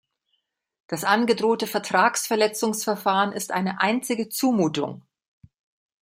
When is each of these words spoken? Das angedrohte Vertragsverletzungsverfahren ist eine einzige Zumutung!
Das 0.87 1.03
angedrohte 1.03 1.67
Vertragsverletzungsverfahren 1.67 3.33
ist 3.33 3.51
eine 3.51 3.81
einzige 3.81 4.29
Zumutung! 4.29 5.03